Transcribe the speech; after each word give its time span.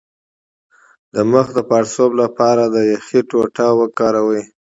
د 1.13 1.15
مخ 1.31 1.47
د 1.57 1.59
پړسوب 1.69 2.11
لپاره 2.21 2.63
د 2.67 2.75
یخ 2.91 3.05
ټوټې 3.29 3.69
وکاروئ 3.79 4.43